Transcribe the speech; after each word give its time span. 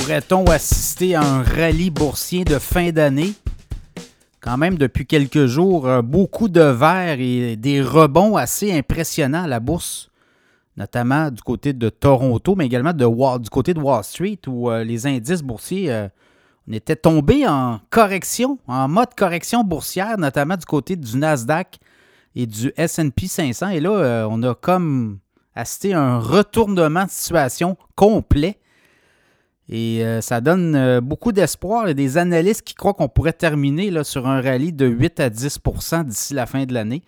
Pourrait-on 0.00 0.44
assister 0.46 1.14
à 1.14 1.20
un 1.20 1.42
rallye 1.42 1.90
boursier 1.90 2.44
de 2.44 2.58
fin 2.58 2.90
d'année? 2.90 3.34
Quand 4.40 4.56
même, 4.56 4.78
depuis 4.78 5.04
quelques 5.04 5.44
jours, 5.44 5.86
euh, 5.86 6.00
beaucoup 6.00 6.48
de 6.48 6.62
verres 6.62 7.20
et 7.20 7.56
des 7.56 7.82
rebonds 7.82 8.36
assez 8.36 8.72
impressionnants 8.72 9.44
à 9.44 9.46
la 9.46 9.60
bourse, 9.60 10.10
notamment 10.78 11.30
du 11.30 11.42
côté 11.42 11.74
de 11.74 11.90
Toronto, 11.90 12.54
mais 12.56 12.64
également 12.64 12.94
du 12.94 13.50
côté 13.50 13.74
de 13.74 13.78
Wall 13.78 14.02
Street, 14.02 14.38
où 14.46 14.70
euh, 14.70 14.84
les 14.84 15.06
indices 15.06 15.42
boursiers 15.42 15.92
euh, 15.92 16.08
on 16.66 16.78
tombés 16.96 17.46
en 17.46 17.80
correction, 17.90 18.58
en 18.68 18.88
mode 18.88 19.14
correction 19.14 19.64
boursière, 19.64 20.16
notamment 20.16 20.56
du 20.56 20.64
côté 20.64 20.96
du 20.96 21.18
Nasdaq 21.18 21.78
et 22.34 22.46
du 22.46 22.72
SP 22.80 23.26
500. 23.26 23.68
Et 23.68 23.80
là, 23.80 24.26
on 24.30 24.42
a 24.44 24.54
comme 24.54 25.18
assisté 25.54 25.92
à 25.92 26.00
un 26.00 26.18
retournement 26.18 27.04
de 27.04 27.10
situation 27.10 27.76
complet 27.96 28.60
et 29.72 30.04
euh, 30.04 30.20
ça 30.20 30.40
donne 30.40 30.74
euh, 30.74 31.00
beaucoup 31.00 31.30
d'espoir. 31.30 31.84
Il 31.84 31.88
y 31.88 31.90
a 31.92 31.94
des 31.94 32.18
analystes 32.18 32.62
qui 32.62 32.74
croient 32.74 32.92
qu'on 32.92 33.08
pourrait 33.08 33.32
terminer 33.32 33.92
là, 33.92 34.02
sur 34.02 34.26
un 34.26 34.42
rallye 34.42 34.72
de 34.72 34.86
8 34.86 35.20
à 35.20 35.30
10% 35.30 36.04
d'ici 36.04 36.34
la 36.34 36.46
fin 36.46 36.64
de 36.64 36.74
l'année. 36.74 37.02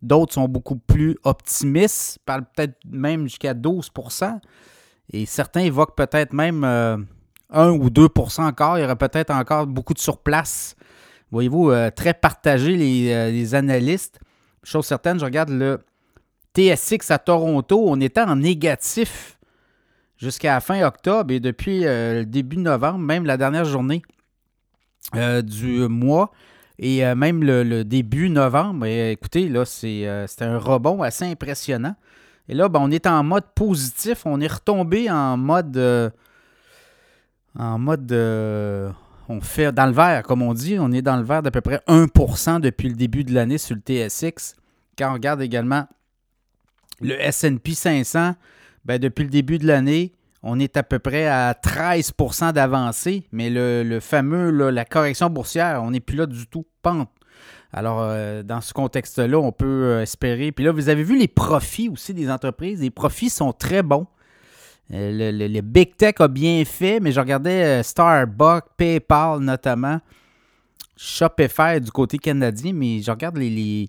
D'autres 0.00 0.32
sont 0.32 0.48
beaucoup 0.48 0.76
plus 0.76 1.18
optimistes, 1.24 2.18
parlent 2.24 2.46
peut-être 2.54 2.78
même 2.90 3.24
jusqu'à 3.24 3.52
12% 3.52 4.40
Et 5.12 5.26
certains 5.26 5.60
évoquent 5.60 5.94
peut-être 5.94 6.32
même 6.32 6.64
1 6.64 6.68
euh, 7.54 7.70
ou 7.70 7.90
2% 7.90 8.44
encore. 8.44 8.78
Il 8.78 8.80
y 8.80 8.84
aurait 8.84 8.96
peut-être 8.96 9.30
encore 9.30 9.66
beaucoup 9.66 9.92
de 9.92 9.98
surplace. 9.98 10.74
Voyez-vous, 11.30 11.72
très 11.96 12.14
partagé 12.14 12.76
les, 12.76 13.32
les, 13.32 13.54
analystes. 13.54 14.20
Chose 14.62 14.86
certaine, 14.86 15.18
je 15.18 15.24
regarde 15.24 15.50
le 15.50 15.80
TSX 16.56 17.10
à 17.10 17.18
Toronto. 17.18 17.84
On 17.84 18.00
était 18.00 18.20
en 18.20 18.36
négatif 18.36 19.35
jusqu'à 20.16 20.54
la 20.54 20.60
fin 20.60 20.82
octobre 20.82 21.32
et 21.32 21.40
depuis 21.40 21.86
euh, 21.86 22.20
le 22.20 22.26
début 22.26 22.56
novembre, 22.56 22.98
même 22.98 23.24
la 23.24 23.36
dernière 23.36 23.64
journée 23.64 24.02
euh, 25.14 25.42
du 25.42 25.88
mois 25.88 26.32
et 26.78 27.04
euh, 27.04 27.14
même 27.14 27.42
le, 27.42 27.84
début 27.84 28.28
novembre. 28.30 28.86
écoutez, 28.86 29.48
là, 29.48 29.64
c'est 29.64 30.06
un 30.40 30.58
rebond 30.58 31.02
assez 31.02 31.24
impressionnant. 31.24 31.96
Et 32.48 32.54
là, 32.54 32.68
ben, 32.68 32.80
on 32.82 32.90
est 32.90 33.06
en 33.06 33.24
mode 33.24 33.44
positif. 33.54 34.24
On 34.24 34.40
est 34.40 34.52
retombé 34.52 35.10
en 35.10 35.36
mode. 35.36 35.76
en 37.58 37.78
mode. 37.78 38.12
on 39.28 39.40
fait 39.40 39.72
dans 39.72 39.86
le 39.86 39.92
vert, 39.92 40.22
comme 40.22 40.42
on 40.42 40.54
dit. 40.54 40.76
On 40.78 40.92
est 40.92 41.02
dans 41.02 41.16
le 41.16 41.24
vert 41.24 41.42
d'à 41.42 41.50
peu 41.50 41.60
près 41.60 41.80
1% 41.88 42.60
depuis 42.60 42.88
le 42.88 42.94
début 42.94 43.24
de 43.24 43.34
l'année 43.34 43.58
sur 43.58 43.74
le 43.74 43.80
TSX. 43.80 44.54
Quand 44.96 45.10
on 45.10 45.14
regarde 45.14 45.42
également 45.42 45.86
le 47.00 47.16
SP 47.20 47.72
500, 47.74 48.34
ben, 48.86 49.00
depuis 49.00 49.24
le 49.24 49.30
début 49.30 49.58
de 49.58 49.66
l'année, 49.66 50.12
on 50.44 50.60
est 50.60 50.76
à 50.76 50.84
peu 50.84 51.00
près 51.00 51.26
à 51.26 51.54
13% 51.54 52.52
d'avancée, 52.52 53.24
mais 53.32 53.50
le, 53.50 53.98
fameux, 53.98 54.50
la 54.70 54.84
correction 54.84 55.28
boursière, 55.28 55.82
on 55.82 55.90
n'est 55.90 56.00
plus 56.00 56.16
là 56.16 56.26
du 56.26 56.46
tout. 56.46 56.64
Pente. 56.82 57.10
Alors, 57.72 57.98
euh, 58.00 58.44
dans 58.44 58.60
ce 58.60 58.72
contexte-là, 58.72 59.38
on 59.38 59.50
peut 59.50 59.66
euh, 59.66 60.02
espérer. 60.02 60.52
Puis 60.52 60.64
là, 60.64 60.70
vous 60.70 60.88
avez 60.88 61.02
vu 61.02 61.18
les 61.18 61.26
profits 61.26 61.88
aussi 61.88 62.14
des 62.14 62.30
entreprises. 62.30 62.80
Les 62.80 62.90
profits 62.90 63.28
sont 63.28 63.52
très 63.52 63.82
bons. 63.82 64.06
Euh, 64.94 65.32
le, 65.32 65.60
Big 65.62 65.96
Tech 65.96 66.14
a 66.20 66.28
bien 66.28 66.64
fait, 66.64 67.00
mais 67.00 67.10
je 67.10 67.18
regardais 67.18 67.82
Starbucks, 67.82 68.66
PayPal 68.76 69.40
notamment, 69.40 70.00
Shopify 70.96 71.80
du 71.80 71.90
côté 71.90 72.18
canadien, 72.18 72.72
mais 72.72 73.02
je 73.02 73.10
regarde 73.10 73.36
les 73.36 73.88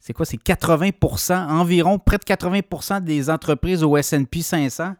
c'est 0.00 0.14
quoi, 0.14 0.24
c'est 0.24 0.42
80% 0.42 1.48
environ 1.48 1.98
près 1.98 2.16
de 2.16 2.24
80% 2.24 3.04
des 3.04 3.28
entreprises 3.28 3.84
au 3.84 4.00
SP 4.00 4.40
500 4.40 4.94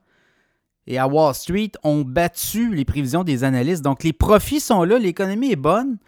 et 0.86 0.98
à 0.98 1.06
Wall 1.06 1.34
Street 1.34 1.72
ont 1.82 2.02
battu 2.02 2.74
les 2.74 2.84
prévisions 2.84 3.24
des 3.24 3.44
analystes. 3.44 3.82
Donc, 3.82 4.02
les 4.02 4.12
profits 4.12 4.60
sont 4.60 4.84
là, 4.84 4.98
l'économie 4.98 5.52
est 5.52 5.56
bonne. 5.56 5.98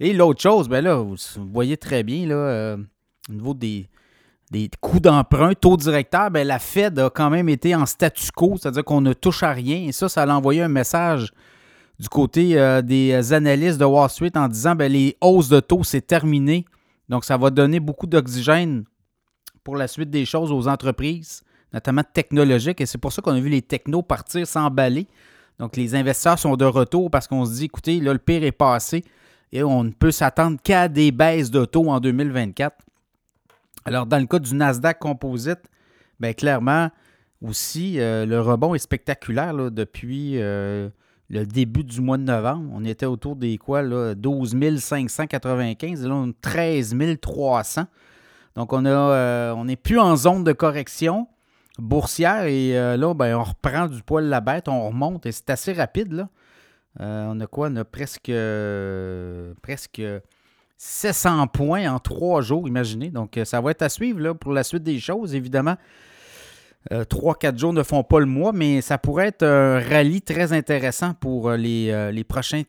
Et 0.00 0.12
l'autre 0.12 0.42
chose, 0.42 0.68
ben 0.68 0.82
là, 0.82 0.96
vous 0.96 1.16
voyez 1.52 1.76
très 1.76 2.02
bien, 2.02 2.26
là, 2.26 2.34
euh, 2.34 2.76
au 3.30 3.32
niveau 3.32 3.54
des, 3.54 3.88
des 4.50 4.68
coûts 4.80 5.00
d'emprunt, 5.00 5.54
taux 5.54 5.76
directeur, 5.76 6.30
ben, 6.30 6.46
la 6.46 6.58
Fed 6.58 6.98
a 6.98 7.08
quand 7.08 7.30
même 7.30 7.48
été 7.48 7.74
en 7.74 7.86
statu 7.86 8.30
quo, 8.32 8.56
c'est-à-dire 8.60 8.84
qu'on 8.84 9.00
ne 9.00 9.12
touche 9.12 9.42
à 9.42 9.52
rien. 9.52 9.76
Et 9.86 9.92
ça, 9.92 10.08
ça 10.08 10.22
a 10.22 10.28
envoyé 10.28 10.62
un 10.62 10.68
message 10.68 11.32
du 11.98 12.08
côté 12.08 12.58
euh, 12.58 12.82
des 12.82 13.32
analystes 13.32 13.78
de 13.78 13.84
Wall 13.84 14.10
Street 14.10 14.32
en 14.34 14.48
disant 14.48 14.74
ben, 14.74 14.90
les 14.90 15.16
hausses 15.20 15.48
de 15.48 15.60
taux, 15.60 15.84
c'est 15.84 16.06
terminé. 16.06 16.64
Donc, 17.12 17.26
ça 17.26 17.36
va 17.36 17.50
donner 17.50 17.78
beaucoup 17.78 18.06
d'oxygène 18.06 18.84
pour 19.62 19.76
la 19.76 19.86
suite 19.86 20.08
des 20.08 20.24
choses 20.24 20.50
aux 20.50 20.66
entreprises, 20.66 21.42
notamment 21.74 22.04
technologiques. 22.10 22.80
Et 22.80 22.86
c'est 22.86 22.96
pour 22.96 23.12
ça 23.12 23.20
qu'on 23.20 23.34
a 23.34 23.38
vu 23.38 23.50
les 23.50 23.60
technos 23.60 24.00
partir 24.00 24.46
s'emballer. 24.46 25.06
Donc, 25.58 25.76
les 25.76 25.94
investisseurs 25.94 26.38
sont 26.38 26.56
de 26.56 26.64
retour 26.64 27.10
parce 27.10 27.28
qu'on 27.28 27.44
se 27.44 27.52
dit, 27.52 27.64
écoutez, 27.66 28.00
là, 28.00 28.14
le 28.14 28.18
pire 28.18 28.42
est 28.44 28.50
passé 28.50 29.04
et 29.52 29.62
on 29.62 29.84
ne 29.84 29.90
peut 29.90 30.10
s'attendre 30.10 30.56
qu'à 30.64 30.88
des 30.88 31.12
baisses 31.12 31.50
de 31.50 31.66
taux 31.66 31.90
en 31.90 32.00
2024. 32.00 32.74
Alors, 33.84 34.06
dans 34.06 34.18
le 34.18 34.24
cas 34.24 34.38
du 34.38 34.54
Nasdaq 34.54 34.98
Composite, 34.98 35.68
bien, 36.18 36.32
clairement, 36.32 36.88
aussi, 37.42 38.00
euh, 38.00 38.24
le 38.24 38.40
rebond 38.40 38.74
est 38.74 38.78
spectaculaire 38.78 39.70
depuis 39.70 40.40
euh, 40.40 40.88
le 41.32 41.46
début 41.46 41.82
du 41.82 42.00
mois 42.00 42.18
de 42.18 42.24
novembre. 42.24 42.70
On 42.74 42.84
était 42.84 43.06
autour 43.06 43.36
des 43.36 43.56
quoi, 43.56 43.82
là, 43.82 44.14
12 44.14 44.54
595. 44.78 46.06
là, 46.06 46.14
on 46.14 46.28
est 46.28 46.40
13 46.40 46.94
300. 47.20 47.86
Donc, 48.54 48.72
on 48.74 48.84
euh, 48.84 49.52
on 49.52 49.64
n'est 49.64 49.76
plus 49.76 49.98
en 49.98 50.14
zone 50.14 50.44
de 50.44 50.52
correction 50.52 51.26
boursière. 51.78 52.44
Et 52.44 52.78
euh, 52.78 52.98
là, 52.98 53.14
ben, 53.14 53.34
on 53.34 53.44
reprend 53.44 53.86
du 53.86 54.02
poil 54.02 54.26
la 54.26 54.42
bête, 54.42 54.68
on 54.68 54.88
remonte. 54.88 55.24
Et 55.24 55.32
c'est 55.32 55.48
assez 55.48 55.72
rapide. 55.72 56.26
Euh, 57.00 57.26
on 57.30 57.40
a 57.40 57.46
quoi? 57.46 57.68
On 57.68 57.76
a 57.76 57.84
presque, 57.86 58.30
presque 59.62 60.02
700 60.76 61.46
points 61.46 61.90
en 61.90 61.98
trois 61.98 62.42
jours, 62.42 62.68
imaginez. 62.68 63.08
Donc, 63.08 63.40
ça 63.44 63.62
va 63.62 63.70
être 63.70 63.80
à 63.80 63.88
suivre 63.88 64.34
pour 64.34 64.52
la 64.52 64.64
suite 64.64 64.82
des 64.82 64.98
choses, 64.98 65.34
évidemment. 65.34 65.76
3-4 66.90 67.54
euh, 67.54 67.58
jours 67.58 67.72
ne 67.72 67.82
font 67.82 68.02
pas 68.02 68.20
le 68.20 68.26
mois, 68.26 68.52
mais 68.52 68.80
ça 68.80 68.98
pourrait 68.98 69.28
être 69.28 69.44
un 69.44 69.78
rallye 69.78 70.22
très 70.22 70.52
intéressant 70.52 71.14
pour 71.14 71.48
euh, 71.48 71.56
euh, 71.56 72.10
les, 72.10 72.24
prochains, 72.24 72.62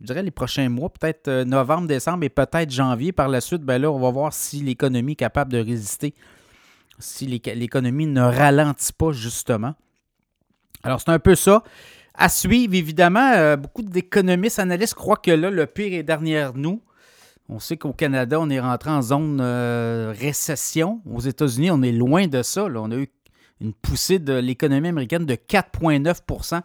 je 0.00 0.06
dirais 0.06 0.22
les 0.22 0.30
prochains 0.30 0.68
mois, 0.68 0.90
peut-être 0.90 1.30
novembre, 1.44 1.86
décembre 1.86 2.24
et 2.24 2.28
peut-être 2.28 2.70
janvier. 2.70 3.12
Par 3.12 3.28
la 3.28 3.40
suite, 3.40 3.62
ben 3.62 3.80
là, 3.80 3.90
on 3.90 4.00
va 4.00 4.10
voir 4.10 4.32
si 4.32 4.60
l'économie 4.60 5.12
est 5.12 5.16
capable 5.16 5.52
de 5.52 5.58
résister, 5.58 6.14
si 6.98 7.26
l'économie 7.26 8.06
ne 8.06 8.22
ralentit 8.22 8.92
pas 8.92 9.12
justement. 9.12 9.74
Alors, 10.82 11.00
c'est 11.00 11.10
un 11.10 11.20
peu 11.20 11.36
ça. 11.36 11.62
À 12.14 12.28
suivre, 12.28 12.74
évidemment, 12.74 13.56
beaucoup 13.56 13.82
d'économistes, 13.82 14.58
analystes 14.58 14.94
croient 14.94 15.16
que 15.16 15.30
là, 15.30 15.50
le 15.50 15.66
pire 15.66 15.94
est 15.94 16.02
derrière 16.02 16.54
nous. 16.54 16.82
On 17.48 17.58
sait 17.58 17.76
qu'au 17.76 17.92
Canada, 17.92 18.38
on 18.40 18.50
est 18.50 18.60
rentré 18.60 18.90
en 18.90 19.00
zone 19.00 19.40
récession. 19.40 21.00
Aux 21.10 21.20
États-Unis, 21.20 21.70
on 21.70 21.82
est 21.82 21.92
loin 21.92 22.26
de 22.26 22.42
ça. 22.42 22.64
On 22.64 22.90
a 22.90 22.96
eu 22.96 23.08
une 23.62 23.72
poussée 23.72 24.18
de 24.18 24.34
l'économie 24.34 24.88
américaine 24.88 25.24
de 25.24 25.34
4,9% 25.34 26.60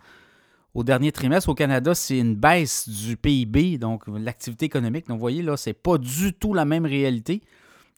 au 0.73 0.83
dernier 0.83 1.11
trimestre. 1.11 1.49
Au 1.49 1.55
Canada, 1.55 1.95
c'est 1.95 2.17
une 2.17 2.35
baisse 2.35 2.89
du 2.89 3.17
PIB, 3.17 3.77
donc 3.77 4.03
l'activité 4.07 4.65
économique. 4.65 5.07
Donc, 5.07 5.17
vous 5.17 5.21
voyez, 5.21 5.41
là, 5.41 5.57
c'est 5.57 5.73
pas 5.73 5.97
du 5.97 6.33
tout 6.33 6.53
la 6.53 6.65
même 6.65 6.85
réalité. 6.85 7.41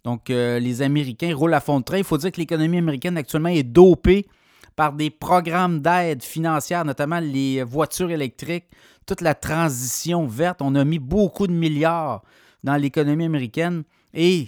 Donc, 0.03 0.29
euh, 0.29 0.59
les 0.59 0.81
Américains 0.81 1.35
roulent 1.35 1.53
à 1.53 1.59
fond 1.59 1.79
de 1.79 1.85
train. 1.85 1.97
Il 1.97 2.03
faut 2.03 2.17
dire 2.17 2.31
que 2.31 2.37
l'économie 2.37 2.77
américaine 2.77 3.17
actuellement 3.17 3.49
est 3.49 3.63
dopée 3.63 4.27
par 4.75 4.93
des 4.93 5.09
programmes 5.09 5.81
d'aide 5.81 6.23
financière, 6.23 6.85
notamment 6.85 7.19
les 7.19 7.63
voitures 7.63 8.11
électriques, 8.11 8.65
toute 9.05 9.21
la 9.21 9.35
transition 9.35 10.25
verte. 10.25 10.61
On 10.61 10.75
a 10.75 10.85
mis 10.85 10.99
beaucoup 10.99 11.47
de 11.47 11.53
milliards 11.53 12.23
dans 12.63 12.75
l'économie 12.75 13.25
américaine 13.25 13.83
et 14.13 14.47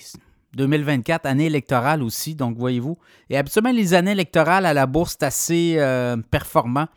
2024, 0.55 1.25
année 1.25 1.45
électorale 1.45 2.03
aussi, 2.03 2.35
donc 2.35 2.57
voyez-vous. 2.57 2.97
Et 3.29 3.37
habituellement, 3.37 3.71
les 3.71 3.93
années 3.93 4.11
électorales 4.11 4.65
à 4.65 4.73
la 4.73 4.85
bourse, 4.85 5.15
c'est 5.19 5.25
assez 5.25 5.75
euh, 5.77 6.17
performant. 6.17 6.87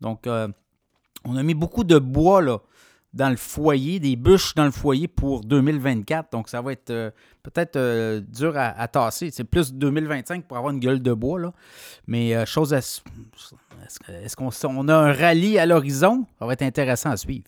Donc, 0.00 0.26
euh, 0.26 0.48
on 1.24 1.36
a 1.36 1.42
mis 1.42 1.54
beaucoup 1.54 1.84
de 1.84 1.98
bois 1.98 2.42
là, 2.42 2.58
dans 3.12 3.30
le 3.30 3.36
foyer, 3.36 4.00
des 4.00 4.16
bûches 4.16 4.54
dans 4.54 4.64
le 4.64 4.70
foyer 4.70 5.08
pour 5.08 5.42
2024. 5.44 6.32
Donc, 6.32 6.48
ça 6.48 6.60
va 6.60 6.72
être 6.72 6.90
euh, 6.90 7.10
peut-être 7.42 7.78
dur 8.20 8.54
à, 8.56 8.88
tasser. 8.88 9.30
C'est 9.30 9.44
plus 9.44 9.72
2025 9.72 10.44
pour 10.44 10.56
avoir 10.56 10.72
une 10.72 10.80
gueule 10.80 11.00
de 11.00 11.12
bois. 11.12 11.38
Là. 11.38 11.52
Mais 12.06 12.44
chose 12.44 12.72
Est-ce 12.72 14.36
qu'on 14.36 14.88
a 14.88 14.94
un 14.94 15.12
rallye 15.12 15.58
à 15.58 15.66
l'horizon? 15.66 16.26
Ça 16.38 16.46
va 16.46 16.52
être 16.54 16.62
intéressant 16.62 17.10
à 17.10 17.16
suivre. 17.16 17.46